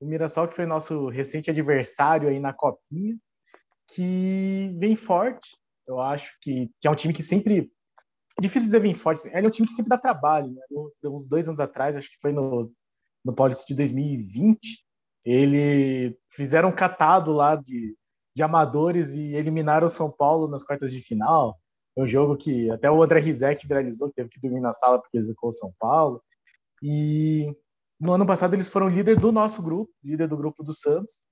O 0.00 0.06
Mirassol 0.06 0.48
que 0.48 0.54
foi 0.54 0.66
nosso 0.66 1.08
recente 1.08 1.50
adversário 1.50 2.28
aí 2.28 2.38
na 2.38 2.52
Copinha, 2.52 3.18
que 3.88 4.74
vem 4.78 4.96
forte, 4.96 5.56
eu 5.86 6.00
acho 6.00 6.36
que, 6.42 6.70
que 6.80 6.88
é 6.88 6.90
um 6.90 6.94
time 6.94 7.14
que 7.14 7.22
sempre 7.22 7.70
difícil 8.40 8.68
dizer 8.68 8.80
vem 8.80 8.94
forte, 8.94 9.28
ele 9.28 9.46
é 9.46 9.48
um 9.48 9.50
time 9.50 9.66
que 9.66 9.74
sempre 9.74 9.90
dá 9.90 9.98
trabalho, 9.98 10.52
né? 10.52 10.62
uns 11.04 11.26
dois 11.26 11.48
anos 11.48 11.60
atrás, 11.60 11.96
acho 11.96 12.10
que 12.10 12.20
foi 12.20 12.32
no, 12.32 12.62
no 13.24 13.34
Paulista 13.34 13.64
de 13.66 13.74
2020, 13.74 14.86
ele 15.24 16.16
fizeram 16.30 16.68
um 16.68 16.74
catado 16.74 17.32
lá 17.32 17.56
de, 17.56 17.96
de 18.36 18.42
amadores 18.42 19.12
e 19.14 19.34
eliminaram 19.34 19.88
o 19.88 19.90
São 19.90 20.10
Paulo 20.10 20.46
nas 20.46 20.62
quartas 20.62 20.92
de 20.92 21.00
final. 21.00 21.58
É 21.96 22.02
um 22.02 22.06
jogo 22.06 22.36
que 22.36 22.70
até 22.70 22.88
o 22.88 23.02
André 23.02 23.18
Rizek 23.18 23.66
viralizou, 23.66 24.12
teve 24.14 24.28
que 24.28 24.38
dormir 24.38 24.60
na 24.60 24.72
sala 24.72 25.00
porque 25.00 25.16
execou 25.16 25.48
o 25.48 25.52
São 25.52 25.72
Paulo. 25.80 26.22
E 26.80 27.52
no 27.98 28.12
ano 28.12 28.24
passado 28.24 28.54
eles 28.54 28.68
foram 28.68 28.86
líder 28.86 29.18
do 29.18 29.32
nosso 29.32 29.62
grupo, 29.62 29.90
líder 30.04 30.28
do 30.28 30.36
grupo 30.36 30.62
do 30.62 30.72
Santos. 30.72 31.24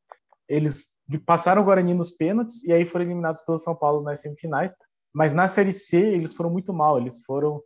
Eles 0.48 0.96
passaram 1.24 1.62
o 1.62 1.64
Guarani 1.64 1.94
nos 1.94 2.10
pênaltis 2.10 2.64
e 2.64 2.72
aí 2.72 2.84
foram 2.84 3.04
eliminados 3.04 3.42
pelo 3.42 3.58
São 3.58 3.76
Paulo 3.76 4.02
nas 4.02 4.20
semifinais. 4.20 4.74
Mas 5.14 5.32
na 5.32 5.46
Série 5.46 5.72
C 5.72 5.96
eles 5.96 6.34
foram 6.34 6.50
muito 6.50 6.72
mal. 6.72 6.98
Eles 6.98 7.22
foram, 7.24 7.62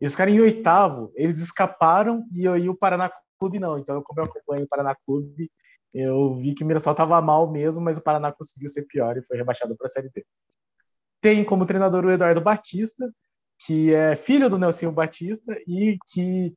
eles 0.00 0.12
ficaram 0.12 0.32
em 0.32 0.40
oitavo. 0.40 1.10
Eles 1.16 1.40
escaparam 1.40 2.24
e 2.30 2.46
aí 2.46 2.68
o 2.68 2.76
Paraná 2.76 3.10
Clube 3.38 3.58
não. 3.58 3.78
Então 3.78 4.02
como 4.02 4.20
eu 4.20 4.24
acompanho 4.26 4.64
o 4.64 4.68
Paraná 4.68 4.94
Clube, 5.06 5.50
eu 5.94 6.34
vi 6.34 6.54
que 6.54 6.64
o 6.64 6.66
Mirassol 6.66 6.92
estava 6.92 7.20
mal 7.20 7.50
mesmo, 7.50 7.82
mas 7.82 7.98
o 7.98 8.02
Paraná 8.02 8.32
conseguiu 8.32 8.68
ser 8.68 8.86
pior 8.86 9.16
e 9.16 9.22
foi 9.22 9.36
rebaixado 9.36 9.76
para 9.76 9.86
a 9.86 9.90
Série 9.90 10.10
D. 10.10 10.24
Tem 11.20 11.44
como 11.44 11.66
treinador 11.66 12.04
o 12.04 12.10
Eduardo 12.10 12.40
Batista, 12.40 13.10
que 13.66 13.94
é 13.94 14.16
filho 14.16 14.50
do 14.50 14.58
Nelsinho 14.58 14.92
Batista 14.92 15.56
e 15.66 15.96
que 16.12 16.54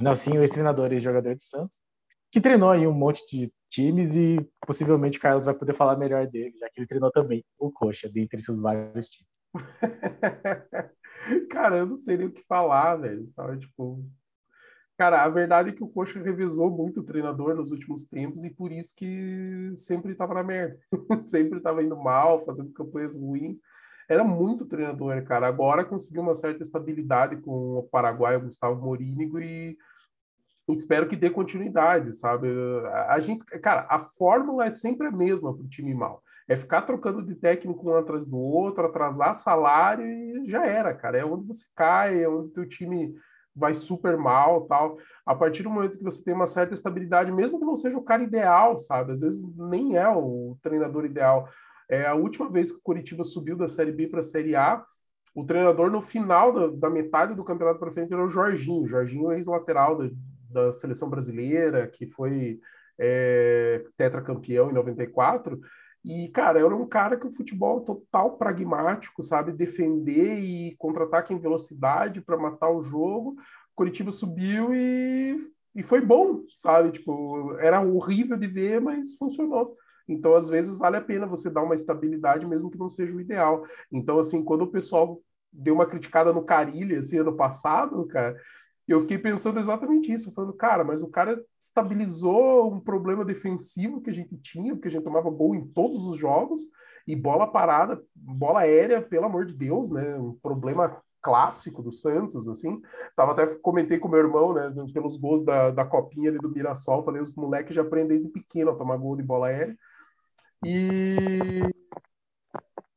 Nelsinho, 0.00 0.42
ex-treinador 0.42 0.92
e 0.92 1.00
jogador 1.00 1.34
de 1.34 1.42
Santos, 1.42 1.80
que 2.30 2.40
treinou 2.40 2.70
aí 2.70 2.86
um 2.86 2.92
monte 2.92 3.24
de 3.26 3.52
times 3.68 4.14
e 4.14 4.36
possivelmente 4.66 5.18
o 5.18 5.20
Carlos 5.20 5.46
vai 5.46 5.54
poder 5.54 5.72
falar 5.72 5.96
melhor 5.96 6.26
dele, 6.26 6.54
já 6.58 6.68
que 6.68 6.80
ele 6.80 6.86
treinou 6.86 7.10
também 7.10 7.44
o 7.58 7.70
Coxa, 7.70 8.08
dentre 8.08 8.40
seus 8.40 8.60
vários 8.60 9.08
times. 9.08 9.35
Cara, 11.50 11.78
eu 11.78 11.86
não 11.86 11.96
sei 11.96 12.16
nem 12.16 12.26
o 12.26 12.32
que 12.32 12.42
falar, 12.42 12.96
velho. 12.96 13.26
Sabe, 13.28 13.58
tipo, 13.58 14.04
Cara, 14.96 15.22
a 15.22 15.28
verdade 15.28 15.68
é 15.70 15.72
que 15.72 15.84
o 15.84 15.88
Coxa 15.88 16.22
revisou 16.22 16.70
muito 16.70 17.00
o 17.00 17.04
treinador 17.04 17.54
nos 17.54 17.70
últimos 17.70 18.04
tempos 18.04 18.44
e 18.44 18.50
por 18.50 18.72
isso 18.72 18.94
que 18.96 19.70
sempre 19.74 20.12
estava 20.12 20.32
na 20.32 20.42
merda. 20.42 20.78
sempre 21.20 21.58
estava 21.58 21.82
indo 21.82 21.96
mal, 21.96 22.42
fazendo 22.46 22.72
campanhas 22.72 23.14
ruins. 23.14 23.60
Era 24.08 24.24
muito 24.24 24.64
treinador, 24.64 25.22
cara. 25.24 25.46
Agora 25.48 25.84
conseguiu 25.84 26.22
uma 26.22 26.34
certa 26.34 26.62
estabilidade 26.62 27.36
com 27.36 27.78
o 27.78 27.82
Paraguai, 27.82 28.36
o 28.36 28.42
Gustavo 28.42 28.80
Morínigo, 28.80 29.38
e 29.38 29.76
espero 30.68 31.06
que 31.06 31.16
dê 31.16 31.28
continuidade, 31.28 32.14
sabe? 32.14 32.48
A 33.08 33.20
gente, 33.20 33.44
cara, 33.60 33.86
a 33.90 33.98
fórmula 33.98 34.64
é 34.64 34.70
sempre 34.70 35.08
a 35.08 35.12
mesma 35.12 35.54
para 35.54 35.66
time 35.68 35.92
mal. 35.92 36.22
É 36.48 36.56
ficar 36.56 36.82
trocando 36.82 37.24
de 37.24 37.34
técnico 37.34 37.90
um 37.90 37.96
atrás 37.96 38.26
do 38.26 38.38
outro, 38.38 38.84
atrasar 38.84 39.34
salário 39.34 40.06
e 40.06 40.48
já 40.48 40.64
era, 40.64 40.94
cara. 40.94 41.18
É 41.18 41.24
onde 41.24 41.46
você 41.46 41.66
cai, 41.74 42.22
é 42.22 42.28
onde 42.28 42.58
o 42.60 42.68
time 42.68 43.14
vai 43.54 43.74
super 43.74 44.16
mal, 44.16 44.66
tal. 44.66 44.98
A 45.24 45.34
partir 45.34 45.62
do 45.62 45.70
momento 45.70 45.96
que 45.96 46.04
você 46.04 46.22
tem 46.22 46.34
uma 46.34 46.46
certa 46.46 46.74
estabilidade, 46.74 47.32
mesmo 47.32 47.58
que 47.58 47.64
não 47.64 47.74
seja 47.74 47.96
o 47.98 48.04
cara 48.04 48.22
ideal, 48.22 48.78
sabe? 48.78 49.12
Às 49.12 49.22
vezes 49.22 49.42
nem 49.56 49.96
é 49.96 50.08
o 50.08 50.56
treinador 50.62 51.04
ideal. 51.06 51.48
É 51.88 52.06
a 52.06 52.14
última 52.14 52.50
vez 52.50 52.70
que 52.70 52.78
o 52.78 52.82
Curitiba 52.82 53.24
subiu 53.24 53.56
da 53.56 53.66
Série 53.66 53.92
B 53.92 54.08
para 54.08 54.20
a 54.20 54.22
Série 54.22 54.54
A, 54.54 54.84
o 55.34 55.44
treinador 55.44 55.90
no 55.90 56.00
final 56.00 56.52
da, 56.52 56.66
da 56.68 56.90
metade 56.90 57.34
do 57.34 57.44
campeonato 57.44 57.78
para 57.78 57.90
frente 57.90 58.12
era 58.12 58.24
o 58.24 58.28
Jorginho. 58.28 58.86
Jorginho, 58.86 59.32
ex-lateral 59.32 59.96
da, 59.96 60.10
da 60.50 60.72
seleção 60.72 61.08
brasileira, 61.08 61.86
que 61.86 62.06
foi 62.06 62.58
é, 62.98 63.84
tetracampeão 63.96 64.70
em 64.70 64.74
94. 64.74 65.60
E, 66.06 66.28
cara, 66.28 66.60
era 66.60 66.74
um 66.74 66.86
cara 66.86 67.16
que 67.16 67.26
o 67.26 67.30
futebol 67.30 67.80
total 67.80 68.36
pragmático, 68.38 69.24
sabe? 69.24 69.50
Defender 69.50 70.38
e 70.38 70.76
contra-ataque 70.76 71.34
em 71.34 71.38
velocidade 71.38 72.20
para 72.20 72.36
matar 72.36 72.70
o 72.70 72.80
jogo. 72.80 73.34
Curitiba 73.74 74.12
subiu 74.12 74.72
e, 74.72 75.36
e 75.74 75.82
foi 75.82 76.00
bom, 76.00 76.42
sabe? 76.54 76.92
Tipo, 76.92 77.56
era 77.58 77.80
horrível 77.80 78.36
de 78.36 78.46
ver, 78.46 78.80
mas 78.80 79.16
funcionou. 79.16 79.76
Então, 80.06 80.36
às 80.36 80.46
vezes, 80.46 80.76
vale 80.76 80.96
a 80.96 81.00
pena 81.00 81.26
você 81.26 81.50
dar 81.50 81.64
uma 81.64 81.74
estabilidade, 81.74 82.46
mesmo 82.46 82.70
que 82.70 82.78
não 82.78 82.88
seja 82.88 83.16
o 83.16 83.20
ideal. 83.20 83.66
Então, 83.90 84.20
assim, 84.20 84.44
quando 84.44 84.62
o 84.62 84.70
pessoal 84.70 85.20
deu 85.52 85.74
uma 85.74 85.86
criticada 85.86 86.32
no 86.32 86.44
Carilli, 86.44 86.94
assim, 86.94 87.18
ano 87.18 87.34
passado, 87.34 88.06
cara, 88.06 88.40
eu 88.92 89.00
fiquei 89.00 89.18
pensando 89.18 89.58
exatamente 89.58 90.12
isso, 90.12 90.32
falando, 90.32 90.52
cara, 90.52 90.84
mas 90.84 91.02
o 91.02 91.08
cara 91.08 91.42
estabilizou 91.60 92.72
um 92.72 92.80
problema 92.80 93.24
defensivo 93.24 94.00
que 94.00 94.10
a 94.10 94.12
gente 94.12 94.36
tinha, 94.36 94.74
porque 94.74 94.88
a 94.88 94.90
gente 94.90 95.04
tomava 95.04 95.30
gol 95.30 95.54
em 95.54 95.66
todos 95.66 96.06
os 96.06 96.16
jogos, 96.16 96.60
e 97.06 97.14
bola 97.14 97.46
parada, 97.46 98.02
bola 98.14 98.60
aérea, 98.60 99.00
pelo 99.00 99.26
amor 99.26 99.44
de 99.44 99.54
Deus, 99.54 99.90
né? 99.90 100.16
Um 100.18 100.34
problema 100.34 101.00
clássico 101.22 101.82
do 101.82 101.92
Santos, 101.92 102.48
assim. 102.48 102.80
Tava 103.16 103.32
até 103.32 103.46
comentei 103.56 103.98
com 103.98 104.08
meu 104.08 104.20
irmão, 104.20 104.52
né, 104.52 104.72
pelos 104.92 105.16
gols 105.16 105.44
da, 105.44 105.70
da 105.70 105.84
copinha 105.84 106.30
ali 106.30 106.38
do 106.38 106.50
Mirassol, 106.50 107.02
falei, 107.02 107.20
os 107.20 107.34
moleques 107.34 107.74
já 107.74 107.82
aprendem 107.82 108.08
desde 108.08 108.28
pequeno 108.28 108.70
a 108.70 108.76
tomar 108.76 108.96
gol 108.96 109.16
de 109.16 109.22
bola 109.22 109.48
aérea. 109.48 109.76
E 110.64 111.60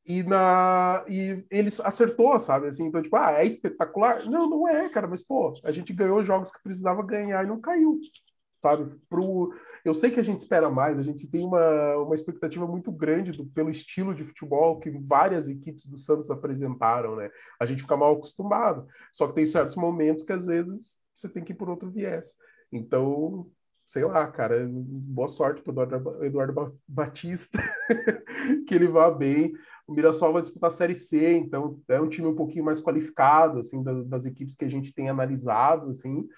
e 0.09 0.23
na 0.23 1.05
e 1.07 1.45
ele 1.51 1.69
acertou, 1.83 2.39
sabe? 2.39 2.67
Assim, 2.67 2.87
então 2.87 2.99
tipo, 2.99 3.15
ah, 3.15 3.33
é 3.33 3.45
espetacular? 3.45 4.25
Não, 4.25 4.49
não 4.49 4.67
é, 4.67 4.89
cara, 4.89 5.07
mas 5.07 5.21
pô, 5.21 5.53
a 5.63 5.71
gente 5.71 5.93
ganhou 5.93 6.23
jogos 6.23 6.51
que 6.51 6.63
precisava 6.63 7.05
ganhar 7.05 7.43
e 7.45 7.47
não 7.47 7.61
caiu. 7.61 7.99
Sabe? 8.59 8.85
Pro 9.07 9.53
eu 9.85 9.93
sei 9.93 10.11
que 10.11 10.19
a 10.19 10.23
gente 10.23 10.39
espera 10.41 10.69
mais, 10.69 10.99
a 10.99 11.03
gente 11.03 11.27
tem 11.27 11.45
uma, 11.45 11.95
uma 11.97 12.15
expectativa 12.15 12.65
muito 12.67 12.91
grande 12.91 13.31
do, 13.31 13.45
pelo 13.45 13.69
estilo 13.69 14.13
de 14.13 14.25
futebol 14.25 14.79
que 14.79 14.89
várias 14.89 15.47
equipes 15.47 15.85
do 15.85 15.97
Santos 15.97 16.31
apresentaram, 16.31 17.15
né? 17.15 17.29
A 17.59 17.65
gente 17.65 17.83
fica 17.83 17.95
mal 17.95 18.13
acostumado. 18.13 18.87
Só 19.13 19.27
que 19.27 19.35
tem 19.35 19.45
certos 19.45 19.75
momentos 19.75 20.23
que 20.23 20.33
às 20.33 20.47
vezes 20.47 20.97
você 21.15 21.29
tem 21.29 21.43
que 21.43 21.53
ir 21.53 21.55
por 21.55 21.69
outro 21.69 21.89
viés. 21.89 22.35
Então, 22.71 23.49
sei 23.85 24.03
lá, 24.03 24.27
cara, 24.27 24.67
boa 24.69 25.27
sorte 25.27 25.61
para 25.61 25.83
Eduardo, 25.83 26.25
Eduardo 26.25 26.79
Batista, 26.87 27.59
que 28.67 28.75
ele 28.75 28.87
vá 28.87 29.09
bem. 29.09 29.53
O 29.89 29.93
Mirassol 29.93 30.31
vai 30.31 30.43
disputar 30.43 30.67
a 30.67 30.71
Série 30.71 30.93
C, 30.93 31.33
então 31.33 31.79
é 31.87 31.99
um 31.99 32.07
time 32.07 32.27
um 32.27 32.35
pouquinho 32.35 32.63
mais 32.63 32.79
qualificado, 32.79 33.57
assim, 33.57 33.81
das, 33.81 34.05
das 34.05 34.23
equipes 34.23 34.55
que 34.55 34.63
a 34.63 34.69
gente 34.69 34.93
tem 34.93 35.09
analisado, 35.09 35.89
assim, 35.89 36.29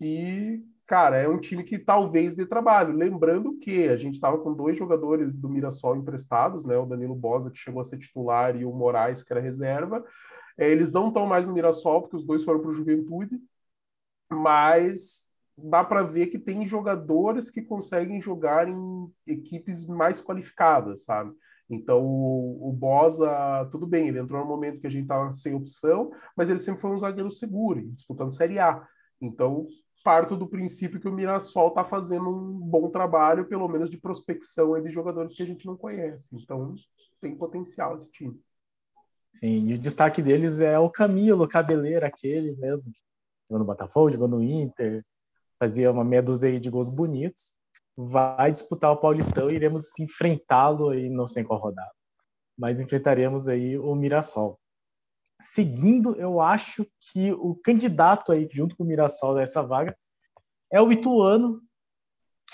e, 0.00 0.62
cara, 0.86 1.16
é 1.16 1.28
um 1.28 1.40
time 1.40 1.64
que 1.64 1.76
talvez 1.76 2.36
dê 2.36 2.46
trabalho. 2.46 2.94
Lembrando 2.94 3.58
que 3.58 3.88
a 3.88 3.96
gente 3.96 4.14
estava 4.14 4.38
com 4.38 4.54
dois 4.54 4.78
jogadores 4.78 5.40
do 5.40 5.48
Mirassol 5.48 5.96
emprestados, 5.96 6.64
né, 6.64 6.78
o 6.78 6.86
Danilo 6.86 7.16
Bosa, 7.16 7.50
que 7.50 7.58
chegou 7.58 7.80
a 7.80 7.84
ser 7.84 7.98
titular, 7.98 8.54
e 8.54 8.64
o 8.64 8.72
Moraes, 8.72 9.24
que 9.24 9.32
era 9.32 9.40
reserva. 9.40 10.04
É, 10.56 10.70
eles 10.70 10.92
não 10.92 11.08
estão 11.08 11.26
mais 11.26 11.48
no 11.48 11.52
Mirassol, 11.52 12.02
porque 12.02 12.14
os 12.14 12.24
dois 12.24 12.44
foram 12.44 12.60
para 12.60 12.70
o 12.70 12.72
Juventude, 12.72 13.40
mas 14.30 15.32
dá 15.58 15.82
para 15.82 16.04
ver 16.04 16.28
que 16.28 16.38
tem 16.38 16.64
jogadores 16.64 17.50
que 17.50 17.60
conseguem 17.60 18.22
jogar 18.22 18.68
em 18.68 19.12
equipes 19.26 19.84
mais 19.84 20.20
qualificadas, 20.20 21.02
sabe? 21.02 21.34
Então, 21.70 22.04
o, 22.04 22.68
o 22.68 22.72
Bosa, 22.72 23.30
tudo 23.70 23.86
bem, 23.86 24.08
ele 24.08 24.18
entrou 24.18 24.40
no 24.40 24.46
momento 24.46 24.80
que 24.80 24.88
a 24.88 24.90
gente 24.90 25.04
estava 25.04 25.30
sem 25.30 25.54
opção, 25.54 26.10
mas 26.36 26.50
ele 26.50 26.58
sempre 26.58 26.80
foi 26.80 26.90
um 26.90 26.98
zagueiro 26.98 27.30
seguro, 27.30 27.80
disputando 27.92 28.34
Série 28.34 28.58
A. 28.58 28.84
Então, 29.20 29.68
parto 30.02 30.36
do 30.36 30.48
princípio 30.48 30.98
que 30.98 31.08
o 31.08 31.12
Mirassol 31.12 31.68
está 31.68 31.84
fazendo 31.84 32.28
um 32.28 32.58
bom 32.58 32.90
trabalho, 32.90 33.46
pelo 33.46 33.68
menos 33.68 33.88
de 33.88 33.98
prospecção 33.98 34.82
de 34.82 34.90
jogadores 34.90 35.32
que 35.32 35.44
a 35.44 35.46
gente 35.46 35.64
não 35.64 35.76
conhece. 35.76 36.34
Então, 36.34 36.74
tem 37.20 37.36
potencial 37.36 37.96
esse 37.96 38.10
time. 38.10 38.36
Sim, 39.32 39.68
e 39.68 39.74
o 39.74 39.78
destaque 39.78 40.20
deles 40.20 40.60
é 40.60 40.76
o 40.76 40.90
Camilo, 40.90 41.44
o 41.44 41.48
cabeleiro, 41.48 42.04
aquele 42.04 42.56
mesmo, 42.56 42.90
jogou 43.48 43.60
no 43.60 43.64
Botafogo, 43.64 44.10
jogou 44.10 44.26
no 44.26 44.42
Inter, 44.42 45.04
fazia 45.56 45.92
uma 45.92 46.04
meia 46.04 46.22
dúzia 46.22 46.58
de 46.58 46.68
gols 46.68 46.88
bonitos 46.88 47.59
vai 48.08 48.50
disputar 48.50 48.92
o 48.92 48.96
Paulistão 48.96 49.50
e 49.50 49.54
iremos 49.54 49.98
enfrentá-lo 49.98 50.90
aí, 50.90 51.08
não 51.10 51.26
sei 51.26 51.44
qual 51.44 51.60
rodada, 51.60 51.90
mas 52.56 52.80
enfrentaremos 52.80 53.48
aí 53.48 53.78
o 53.78 53.94
Mirassol. 53.94 54.58
Seguindo, 55.40 56.14
eu 56.16 56.40
acho 56.40 56.86
que 57.12 57.32
o 57.32 57.54
candidato 57.54 58.32
aí, 58.32 58.48
junto 58.52 58.76
com 58.76 58.84
o 58.84 58.86
Mirassol 58.86 59.34
dessa 59.34 59.62
vaga, 59.62 59.96
é 60.72 60.80
o 60.80 60.92
Ituano, 60.92 61.60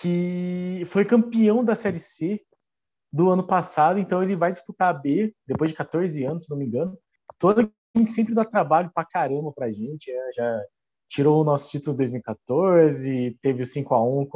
que 0.01 0.83
foi 0.87 1.05
campeão 1.05 1.65
da 1.65 1.75
Série 1.75 1.99
C 1.99 2.41
do 3.13 3.31
ano 3.31 3.47
passado, 3.47 3.99
então 3.99 4.23
ele 4.23 4.37
vai 4.37 4.51
disputar 4.51 4.91
a 4.91 4.99
B 4.99 5.35
depois 5.47 5.71
de 5.71 5.77
14 5.77 6.25
anos, 6.25 6.45
se 6.45 6.51
não 6.51 6.59
me 6.59 6.67
engano. 6.67 6.99
Todo 7.39 7.71
time 7.95 8.09
sempre 8.09 8.35
dá 8.35 8.45
trabalho 8.45 8.91
pra 8.95 9.05
caramba 9.05 9.53
pra 9.53 9.71
gente, 9.71 10.11
é, 10.11 10.33
já 10.33 10.63
tirou 11.09 11.41
o 11.41 11.45
nosso 11.45 11.71
título 11.71 11.95
em 11.95 11.99
2014, 11.99 13.39
teve 13.41 13.63
o 13.63 13.67
5 13.67 13.95
a 13.95 14.05
1 14.05 14.27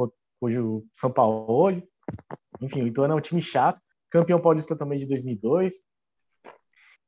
cujo 0.41 0.83
São 0.91 1.13
Paulo. 1.13 1.81
Enfim, 2.59 2.81
o 2.81 2.87
Ituano 2.87 3.13
é 3.13 3.15
um 3.15 3.21
time 3.21 3.41
chato, 3.41 3.79
campeão 4.09 4.41
paulista 4.41 4.75
também 4.75 4.97
de 4.97 5.05
2002. 5.05 5.75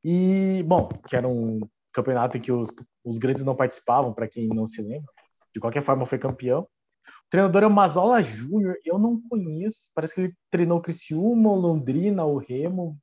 E, 0.05 0.63
bom, 0.67 0.87
que 1.07 1.15
era 1.15 1.27
um 1.27 1.59
campeonato 1.91 2.37
em 2.37 2.41
que 2.41 2.51
os, 2.51 2.69
os 3.03 3.17
grandes 3.17 3.43
não 3.43 3.55
participavam, 3.55 4.13
para 4.13 4.27
quem 4.27 4.47
não 4.47 4.67
se 4.67 4.81
lembra. 4.81 5.11
De 5.53 5.59
qualquer 5.59 5.81
forma, 5.81 6.05
foi 6.05 6.19
campeão. 6.19 6.61
O 6.61 7.29
treinador 7.29 7.63
é 7.63 7.67
o 7.67 7.71
Mazola 7.71 8.21
Júnior, 8.21 8.75
eu 8.85 8.99
não 8.99 9.19
conheço, 9.27 9.89
parece 9.95 10.13
que 10.13 10.21
ele 10.21 10.33
treinou 10.51 10.77
o 10.77 10.81
Criciúma, 10.81 11.49
o 11.49 11.55
Londrina, 11.55 12.25
o 12.25 12.37
Remo, 12.37 12.97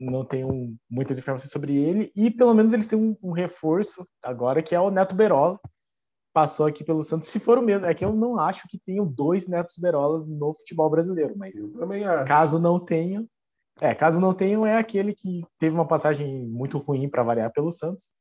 não 0.00 0.24
tenho 0.24 0.76
muitas 0.90 1.18
informações 1.18 1.52
sobre 1.52 1.76
ele, 1.76 2.10
e 2.16 2.30
pelo 2.30 2.52
menos 2.52 2.72
eles 2.72 2.86
têm 2.88 2.98
um, 2.98 3.16
um 3.22 3.32
reforço 3.32 4.06
agora, 4.22 4.62
que 4.62 4.74
é 4.74 4.80
o 4.80 4.90
Neto 4.90 5.14
Berola, 5.14 5.58
passou 6.34 6.66
aqui 6.66 6.82
pelo 6.82 7.04
Santos, 7.04 7.28
se 7.28 7.38
for 7.38 7.56
o 7.56 7.62
mesmo. 7.62 7.86
É 7.86 7.94
que 7.94 8.04
eu 8.04 8.12
não 8.12 8.36
acho 8.36 8.68
que 8.68 8.78
tenham 8.78 9.06
dois 9.06 9.46
Netos 9.46 9.78
Berolas 9.78 10.26
no 10.26 10.52
futebol 10.52 10.90
brasileiro, 10.90 11.34
mas 11.38 11.54
caso 12.26 12.58
não 12.58 12.78
tenham, 12.78 13.26
é, 13.80 13.94
caso 13.94 14.20
não 14.20 14.34
tenham, 14.34 14.66
é 14.66 14.76
aquele 14.76 15.14
que 15.14 15.44
teve 15.58 15.74
uma 15.74 15.86
passagem 15.86 16.44
muito 16.46 16.76
ruim 16.78 17.08
para 17.08 17.22
variar 17.22 17.52
pelo 17.52 17.70
Santos. 17.70 18.12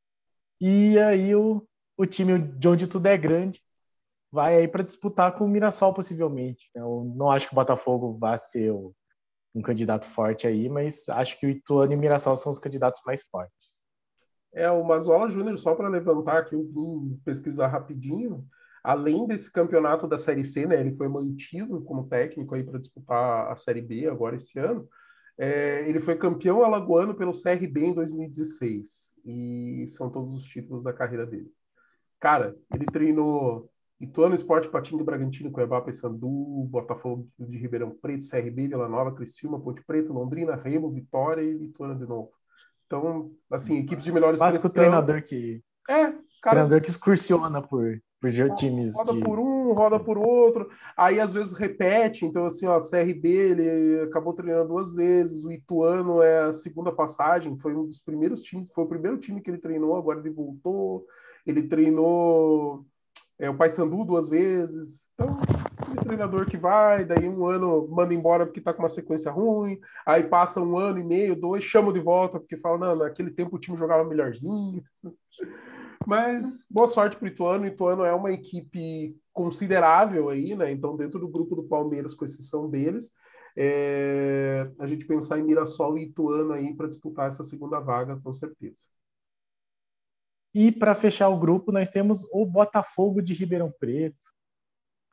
E 0.62 0.98
aí 1.00 1.36
o, 1.36 1.67
o 1.98 2.05
time 2.05 2.38
de 2.39 2.67
onde 2.67 2.88
tudo 2.88 3.08
é 3.08 3.17
grande 3.17 3.60
vai 4.32 4.58
aí 4.58 4.67
para 4.67 4.84
disputar 4.84 5.36
com 5.36 5.46
o 5.46 5.48
Mirassol 5.48 5.93
possivelmente. 5.93 6.70
Eu 6.74 7.12
não 7.15 7.32
acho 7.32 7.48
que 7.48 7.53
o 7.53 7.55
Botafogo 7.55 8.17
vá 8.20 8.38
ser 8.38 8.72
o, 8.72 8.93
um 9.55 9.62
candidato 9.62 10.05
forte 10.05 10.48
aí, 10.48 10.70
mas 10.70 11.10
acho 11.10 11.39
que 11.39 11.48
o 11.48 11.50
Ituano 11.50 11.93
e 11.93 11.96
o 11.96 12.00
Mirassol 12.00 12.38
são 12.38 12.51
os 12.51 12.60
candidatos 12.60 13.01
mais 13.05 13.24
fortes. 13.24 13.86
É, 14.53 14.69
o 14.69 14.83
Mazola 14.83 15.29
Júnior, 15.29 15.57
só 15.57 15.74
para 15.74 15.89
levantar 15.89 16.45
que 16.45 16.55
eu 16.55 16.63
vim 16.63 17.19
pesquisar 17.25 17.67
rapidinho, 17.67 18.45
além 18.83 19.25
desse 19.25 19.51
campeonato 19.51 20.07
da 20.07 20.17
Série 20.17 20.45
C, 20.45 20.65
né, 20.67 20.79
ele 20.79 20.91
foi 20.91 21.07
mantido 21.07 21.81
como 21.81 22.07
técnico 22.07 22.53
aí 22.53 22.63
para 22.63 22.79
disputar 22.79 23.51
a 23.51 23.55
Série 23.55 23.81
B 23.81 24.07
agora 24.07 24.36
esse 24.36 24.60
ano. 24.60 24.88
É, 25.38 25.89
ele 25.89 26.00
foi 26.00 26.15
campeão 26.15 26.63
alagoano 26.63 27.15
pelo 27.15 27.31
CRB 27.31 27.86
em 27.86 27.93
2016 27.93 29.15
e 29.25 29.86
são 29.88 30.10
todos 30.10 30.33
os 30.33 30.43
títulos 30.43 30.83
da 30.83 30.93
carreira 30.93 31.25
dele. 31.25 31.51
Cara, 32.19 32.55
ele 32.74 32.86
treinou 32.86 33.69
Ituano 34.00 34.36
Esporte 34.36 34.69
Patinho 34.69 35.03
Bragantino, 35.03 35.51
Cuiabá, 35.51 35.81
Paysandu, 35.81 36.27
Botafogo 36.69 37.27
de 37.39 37.57
Ribeirão 37.57 37.89
Preto, 37.89 38.29
CRB, 38.29 38.67
Vila 38.67 38.88
Nova, 38.88 39.13
Criciúma, 39.13 39.60
Ponte 39.60 39.83
Preta, 39.83 40.13
Londrina, 40.13 40.55
Remo, 40.55 40.91
Vitória 40.91 41.41
e 41.41 41.65
Ituano 41.65 41.98
de 41.98 42.05
novo. 42.05 42.31
Então, 42.85 43.31
assim, 43.51 43.79
equipes 43.79 44.03
de 44.03 44.11
expressão... 44.11 44.37
Básico 44.37 44.69
treinador 44.69 45.21
que... 45.21 45.61
É, 45.89 46.03
cara... 46.03 46.21
Treinador 46.51 46.81
que 46.81 46.89
excursiona 46.89 47.61
por, 47.61 48.01
por 48.21 48.31
times 48.55 48.95
Roda 48.95 49.13
de... 49.13 49.21
por 49.21 49.39
um, 49.39 49.73
roda 49.73 49.99
por 49.99 50.17
outro, 50.17 50.69
aí 50.95 51.19
às 51.19 51.33
vezes 51.33 51.53
repete, 51.53 52.25
então 52.25 52.45
assim, 52.45 52.65
ó, 52.65 52.79
CRB, 52.79 53.27
ele 53.27 54.01
acabou 54.01 54.33
treinando 54.33 54.69
duas 54.69 54.93
vezes, 54.93 55.43
o 55.43 55.51
Ituano 55.51 56.21
é 56.21 56.43
a 56.43 56.53
segunda 56.53 56.91
passagem, 56.91 57.57
foi 57.57 57.75
um 57.75 57.85
dos 57.85 57.99
primeiros 57.99 58.41
times, 58.43 58.71
foi 58.73 58.83
o 58.83 58.87
primeiro 58.89 59.17
time 59.17 59.41
que 59.41 59.49
ele 59.49 59.57
treinou, 59.57 59.95
agora 59.95 60.19
ele 60.19 60.29
voltou, 60.29 61.05
ele 61.45 61.63
treinou 61.63 62.85
é, 63.39 63.49
o 63.49 63.57
Paysandu 63.57 64.05
duas 64.05 64.29
vezes, 64.29 65.09
então 65.13 65.37
treinador 65.95 66.45
que 66.45 66.57
vai, 66.57 67.05
daí 67.05 67.27
um 67.27 67.45
ano 67.45 67.88
manda 67.89 68.13
embora 68.13 68.45
porque 68.45 68.59
está 68.59 68.73
com 68.73 68.81
uma 68.81 68.89
sequência 68.89 69.31
ruim, 69.31 69.79
aí 70.05 70.23
passa 70.23 70.62
um 70.62 70.77
ano 70.77 71.00
e 71.00 71.03
meio, 71.03 71.35
dois, 71.35 71.63
chama 71.63 71.91
de 71.93 72.00
volta 72.00 72.39
porque 72.39 72.57
fala, 72.57 72.77
não, 72.77 72.95
naquele 72.95 73.31
tempo 73.31 73.55
o 73.55 73.59
time 73.59 73.77
jogava 73.77 74.03
melhorzinho. 74.03 74.83
Mas 76.05 76.65
boa 76.69 76.88
sorte 76.88 77.17
para 77.17 77.25
o 77.25 77.27
Ituano. 77.27 77.65
Ituano 77.65 78.03
é 78.03 78.13
uma 78.13 78.31
equipe 78.31 79.15
considerável 79.31 80.29
aí, 80.29 80.55
né? 80.55 80.69
Então, 80.71 80.97
dentro 80.97 81.19
do 81.19 81.29
grupo 81.29 81.55
do 81.55 81.63
Palmeiras, 81.63 82.13
com 82.13 82.25
exceção 82.25 82.69
deles, 82.69 83.12
é... 83.55 84.69
a 84.77 84.85
gente 84.85 85.05
pensar 85.05 85.39
em 85.39 85.43
Mirassol 85.43 85.97
e 85.97 86.03
Ituano 86.03 86.51
aí 86.51 86.75
para 86.75 86.88
disputar 86.88 87.27
essa 87.27 87.43
segunda 87.43 87.79
vaga, 87.79 88.19
com 88.21 88.33
certeza. 88.33 88.83
E 90.53 90.71
para 90.71 90.93
fechar 90.93 91.29
o 91.29 91.39
grupo, 91.39 91.71
nós 91.71 91.89
temos 91.89 92.27
o 92.31 92.45
Botafogo 92.45 93.21
de 93.21 93.33
Ribeirão 93.33 93.71
Preto, 93.79 94.33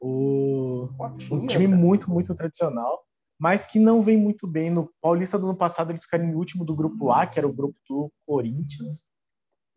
o, 0.00 0.88
um 1.30 1.46
time 1.46 1.68
muito, 1.68 2.10
muito 2.10 2.34
tradicional. 2.34 3.04
mas 3.38 3.66
que 3.66 3.78
não 3.78 4.02
vem 4.02 4.16
muito 4.16 4.46
bem. 4.46 4.70
No 4.70 4.92
Paulista 5.00 5.38
do 5.38 5.46
ano 5.46 5.56
passado, 5.56 5.90
eles 5.90 6.04
ficaram 6.04 6.24
em 6.24 6.34
último 6.34 6.64
do 6.64 6.74
grupo 6.74 7.10
A, 7.10 7.26
que 7.26 7.38
era 7.38 7.48
o 7.48 7.52
grupo 7.52 7.78
do 7.88 8.10
Corinthians, 8.26 9.08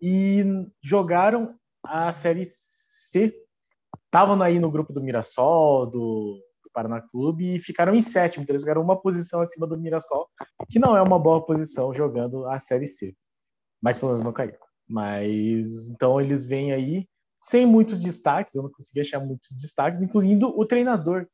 e 0.02 0.44
jogaram 0.82 1.56
a 1.86 2.12
Série 2.12 2.44
C. 2.46 3.34
Estavam 4.06 4.42
aí 4.42 4.60
no 4.60 4.70
grupo 4.70 4.92
do 4.92 5.02
Mirassol, 5.02 5.86
do, 5.86 6.42
do 6.64 6.72
Paraná 6.74 7.02
Clube, 7.02 7.56
e 7.56 7.60
ficaram 7.60 7.94
em 7.94 8.02
sétimo. 8.02 8.44
Então 8.44 8.54
eles 8.54 8.64
ficaram 8.64 8.82
uma 8.82 9.00
posição 9.00 9.42
acima 9.42 9.66
do 9.66 9.80
Mirassol, 9.80 10.28
que 10.70 10.80
não 10.80 10.96
é 10.98 11.02
uma 11.02 11.18
boa 11.18 11.46
posição 11.46 11.94
jogando 11.94 12.46
a 12.48 12.60
Série 12.60 12.86
C. 12.86 13.16
Mas 13.82 13.98
pelo 13.98 14.12
menos 14.12 14.26
não 14.26 14.34
caiu. 14.34 14.58
Mas 14.88 15.88
então 15.88 16.20
eles 16.20 16.46
vêm 16.46 16.74
aí 16.74 17.08
sem 17.44 17.66
muitos 17.66 18.00
destaques, 18.02 18.56
eu 18.56 18.64
não 18.64 18.72
consegui 18.72 19.02
achar 19.02 19.20
muitos 19.20 19.50
destaques, 19.62 20.02
incluindo 20.02 20.48
o 20.58 20.66
treinador, 20.66 21.28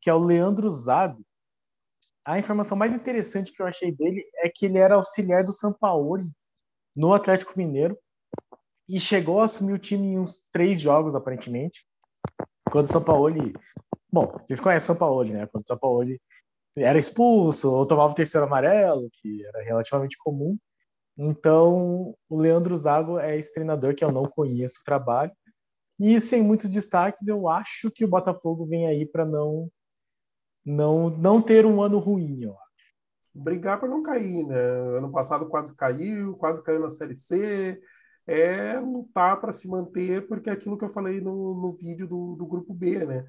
que 0.00 0.08
é 0.08 0.14
o 0.14 0.18
Leandro 0.22 0.70
Zago. 0.70 1.24
A 2.24 2.38
informação 2.38 2.76
mais 2.76 2.94
interessante 2.94 3.52
que 3.52 3.60
eu 3.60 3.66
achei 3.66 3.90
dele 3.90 4.24
é 4.36 4.48
que 4.48 4.66
ele 4.66 4.78
era 4.78 4.94
auxiliar 4.94 5.42
do 5.42 5.52
Sampaoli 5.52 6.30
no 6.94 7.12
Atlético 7.12 7.54
Mineiro 7.56 7.98
e 8.88 9.00
chegou 9.00 9.40
a 9.40 9.44
assumir 9.44 9.72
o 9.72 9.78
time 9.78 10.06
em 10.06 10.18
uns 10.20 10.48
três 10.52 10.80
jogos, 10.80 11.16
aparentemente. 11.16 11.84
Quando 12.70 12.84
o 12.84 12.88
Sampaoli. 12.88 13.52
Bom, 14.10 14.26
vocês 14.38 14.60
conhecem 14.60 14.84
o 14.84 14.94
Sampaoli, 14.94 15.32
né? 15.32 15.46
Quando 15.46 15.64
o 15.64 15.66
Sampaoli 15.66 16.20
era 16.76 16.98
expulso 16.98 17.72
ou 17.72 17.84
tomava 17.86 18.12
o 18.12 18.16
terceiro 18.16 18.46
amarelo, 18.46 19.08
que 19.12 19.44
era 19.44 19.64
relativamente 19.64 20.16
comum. 20.18 20.56
Então, 21.18 22.14
o 22.28 22.40
Leandro 22.40 22.76
Zago 22.76 23.18
é 23.18 23.36
esse 23.36 23.52
treinador 23.52 23.96
que 23.96 24.04
eu 24.04 24.12
não 24.12 24.26
conheço 24.26 24.80
o 24.80 24.84
trabalho. 24.84 25.32
E 25.98 26.20
sem 26.20 26.42
muitos 26.42 26.68
destaques, 26.68 27.26
eu 27.26 27.48
acho 27.48 27.90
que 27.90 28.04
o 28.04 28.08
Botafogo 28.08 28.66
vem 28.66 28.86
aí 28.86 29.06
para 29.06 29.24
não, 29.24 29.70
não 30.64 31.10
não 31.10 31.40
ter 31.40 31.64
um 31.64 31.80
ano 31.80 31.98
ruim, 31.98 32.44
acho. 32.44 32.56
Brigar 33.34 33.78
para 33.78 33.88
não 33.88 34.02
cair, 34.02 34.46
né? 34.46 34.58
Ano 34.98 35.10
passado 35.10 35.46
quase 35.46 35.74
caiu, 35.74 36.36
quase 36.36 36.62
caiu 36.62 36.80
na 36.80 36.90
Série 36.90 37.14
C. 37.14 37.80
É 38.26 38.78
lutar 38.80 39.40
para 39.40 39.52
se 39.52 39.68
manter, 39.68 40.26
porque 40.26 40.50
é 40.50 40.52
aquilo 40.52 40.76
que 40.76 40.84
eu 40.84 40.88
falei 40.88 41.20
no, 41.20 41.54
no 41.54 41.70
vídeo 41.70 42.06
do, 42.06 42.34
do 42.34 42.46
grupo 42.46 42.74
B, 42.74 43.04
né? 43.04 43.24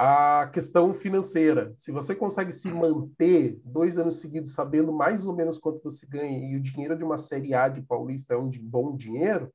a 0.00 0.48
questão 0.52 0.94
financeira. 0.94 1.72
Se 1.74 1.90
você 1.90 2.14
consegue 2.14 2.52
se 2.52 2.70
manter 2.70 3.60
dois 3.64 3.98
anos 3.98 4.20
seguidos 4.20 4.54
sabendo 4.54 4.92
mais 4.92 5.26
ou 5.26 5.34
menos 5.34 5.58
quanto 5.58 5.82
você 5.82 6.06
ganha 6.06 6.38
e 6.38 6.54
o 6.54 6.62
dinheiro 6.62 6.96
de 6.96 7.02
uma 7.02 7.18
Série 7.18 7.52
A 7.52 7.68
de 7.68 7.82
Paulista 7.82 8.34
é 8.34 8.36
um 8.36 8.48
bom 8.48 8.94
dinheiro, 8.94 9.52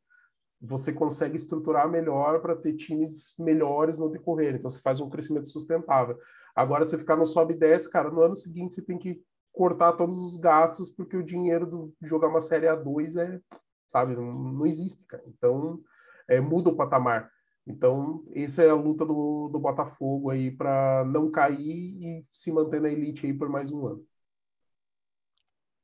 você 0.65 0.93
consegue 0.93 1.35
estruturar 1.35 1.89
melhor 1.89 2.41
para 2.41 2.55
ter 2.55 2.73
times 2.73 3.35
melhores 3.37 3.99
no 3.99 4.09
decorrer. 4.09 4.55
Então 4.55 4.69
você 4.69 4.79
faz 4.79 5.01
um 5.01 5.09
crescimento 5.09 5.49
sustentável. 5.49 6.17
Agora, 6.55 6.85
você 6.85 6.97
ficar 6.97 7.17
no 7.17 7.25
sobe 7.25 7.53
10, 7.53 7.87
cara, 7.87 8.09
no 8.09 8.21
ano 8.21 8.35
seguinte 8.35 8.75
você 8.75 8.81
tem 8.81 8.97
que 8.97 9.21
cortar 9.51 9.91
todos 9.93 10.17
os 10.17 10.37
gastos, 10.37 10.89
porque 10.89 11.17
o 11.17 11.23
dinheiro 11.23 11.93
de 12.01 12.07
jogar 12.07 12.29
uma 12.29 12.39
Série 12.39 12.67
A2 12.67 13.17
é, 13.17 13.41
sabe, 13.87 14.15
não, 14.15 14.33
não 14.33 14.65
existe, 14.65 15.05
cara. 15.05 15.23
Então, 15.27 15.81
é, 16.29 16.39
muda 16.39 16.69
o 16.69 16.75
patamar. 16.75 17.29
Então, 17.67 18.23
essa 18.33 18.63
é 18.63 18.69
a 18.69 18.75
luta 18.75 19.05
do, 19.05 19.49
do 19.49 19.59
Botafogo 19.59 20.29
aí 20.29 20.49
para 20.49 21.03
não 21.05 21.29
cair 21.29 21.97
e 22.01 22.23
se 22.31 22.53
manter 22.53 22.79
na 22.79 22.89
elite 22.89 23.25
aí 23.25 23.33
por 23.33 23.49
mais 23.49 23.69
um 23.69 23.85
ano. 23.85 24.05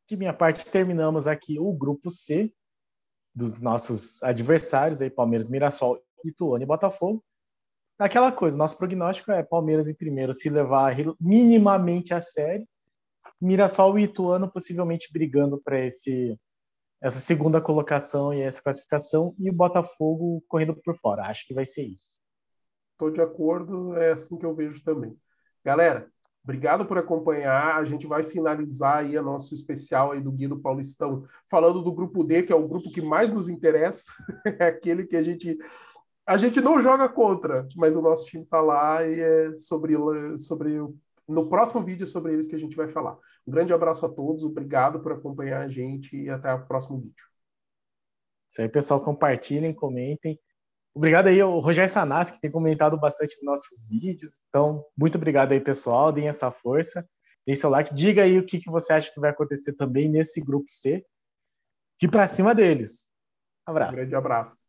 De 0.07 0.15
minha 0.15 0.33
parte, 0.33 0.71
terminamos 0.71 1.27
aqui 1.27 1.59
o 1.59 1.71
grupo 1.73 2.09
C 2.09 2.51
dos 3.33 3.59
nossos 3.59 4.21
adversários 4.23 5.01
aí, 5.01 5.09
Palmeiras, 5.09 5.47
Mirassol, 5.47 6.01
Ituano 6.23 6.63
e 6.63 6.67
Botafogo. 6.67 7.23
Aquela 7.97 8.31
coisa, 8.31 8.57
nosso 8.57 8.77
prognóstico 8.77 9.31
é 9.31 9.43
Palmeiras 9.43 9.87
em 9.87 9.93
primeiro 9.93 10.33
se 10.33 10.49
levar 10.49 10.95
minimamente 11.19 12.13
a 12.13 12.21
sério, 12.21 12.67
Mirassol 13.41 13.99
e 13.99 14.03
Ituano 14.03 14.51
possivelmente 14.51 15.11
brigando 15.11 15.61
para 15.61 15.79
esse 15.79 16.37
essa 17.01 17.19
segunda 17.19 17.61
colocação 17.61 18.33
e 18.33 18.41
essa 18.41 18.61
classificação 18.61 19.33
e 19.39 19.49
o 19.49 19.53
Botafogo 19.53 20.43
correndo 20.47 20.75
por 20.75 20.97
fora. 20.97 21.27
Acho 21.27 21.47
que 21.47 21.53
vai 21.53 21.63
ser 21.63 21.83
isso. 21.83 22.19
Estou 22.91 23.09
de 23.09 23.21
acordo, 23.21 23.95
é 23.95 24.11
assim 24.11 24.37
que 24.37 24.45
eu 24.45 24.53
vejo 24.53 24.83
também. 24.83 25.17
Galera, 25.63 26.11
obrigado 26.43 26.85
por 26.85 26.97
acompanhar. 26.97 27.77
A 27.77 27.85
gente 27.85 28.07
vai 28.07 28.23
finalizar 28.23 28.97
aí 28.97 29.17
o 29.17 29.23
nosso 29.23 29.53
especial 29.53 30.11
aí 30.11 30.21
do 30.21 30.31
Guia 30.31 30.49
do 30.49 30.59
Paulistão, 30.59 31.25
falando 31.49 31.81
do 31.81 31.91
grupo 31.91 32.23
D, 32.23 32.43
que 32.43 32.53
é 32.53 32.55
o 32.55 32.67
grupo 32.67 32.91
que 32.91 33.01
mais 33.01 33.31
nos 33.31 33.49
interessa, 33.49 34.03
é 34.59 34.65
aquele 34.65 35.05
que 35.05 35.15
a 35.15 35.23
gente 35.23 35.57
a 36.25 36.37
gente 36.37 36.61
não 36.61 36.79
joga 36.79 37.09
contra, 37.09 37.67
mas 37.75 37.95
o 37.95 38.01
nosso 38.03 38.27
time 38.27 38.43
está 38.43 38.61
lá 38.61 39.03
e 39.03 39.19
é 39.19 39.57
sobre 39.57 39.95
sobre 40.37 40.79
no 41.27 41.47
próximo 41.47 41.83
vídeo 41.83 42.03
é 42.03 42.07
sobre 42.07 42.33
eles 42.33 42.47
que 42.47 42.55
a 42.55 42.59
gente 42.59 42.75
vai 42.75 42.87
falar. 42.87 43.17
Um 43.47 43.51
grande 43.51 43.73
abraço 43.73 44.05
a 44.05 44.09
todos, 44.09 44.43
obrigado 44.43 44.99
por 44.99 45.11
acompanhar 45.11 45.61
a 45.61 45.67
gente 45.67 46.15
e 46.15 46.29
até 46.29 46.53
o 46.53 46.65
próximo 46.65 46.99
vídeo. 46.99 47.25
Isso 48.49 48.61
aí, 48.61 48.69
pessoal, 48.69 49.03
compartilhem, 49.03 49.73
comentem. 49.73 50.39
Obrigado 50.99 51.27
aí 51.27 51.39
ao 51.39 51.61
Rogério 51.61 51.89
Sanassi, 51.89 52.33
que 52.33 52.41
tem 52.41 52.51
comentado 52.51 52.99
bastante 52.99 53.37
nos 53.37 53.45
nossos 53.45 53.89
vídeos. 53.89 54.43
Então, 54.49 54.83
muito 54.97 55.17
obrigado 55.17 55.53
aí, 55.53 55.61
pessoal. 55.61 56.11
Deem 56.11 56.27
essa 56.27 56.51
força. 56.51 57.07
Deem 57.47 57.55
seu 57.55 57.69
like. 57.69 57.95
Diga 57.95 58.23
aí 58.23 58.37
o 58.37 58.45
que, 58.45 58.59
que 58.59 58.69
você 58.69 58.91
acha 58.91 59.09
que 59.09 59.17
vai 59.17 59.29
acontecer 59.29 59.77
também 59.77 60.09
nesse 60.09 60.41
grupo 60.41 60.65
C. 60.67 61.05
Que 61.97 62.05
para 62.05 62.27
cima 62.27 62.53
deles. 62.53 63.07
Abraço. 63.65 63.93
Um 63.93 63.95
grande 63.95 64.13
abraço. 64.13 64.68